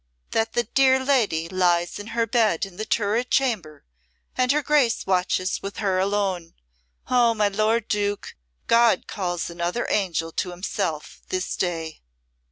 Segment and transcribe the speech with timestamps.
[0.31, 3.85] "That the dear lady lies in her bed in the Turret chamber
[4.35, 6.55] and her Grace watches with her alone.
[7.07, 8.35] Oh, my lord Duke,
[8.65, 12.01] God calls another angel to Himself this day!"